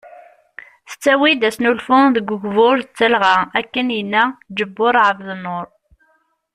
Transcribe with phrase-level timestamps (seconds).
[0.89, 4.23] Tettawi-d asnulfu deg ugbur d talɣa ,akken yenna
[4.57, 5.67] Ǧebur Ɛebdnur.